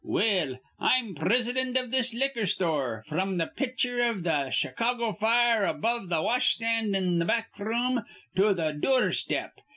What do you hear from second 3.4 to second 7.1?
pitcher iv th' Chicago fire above th' wash stand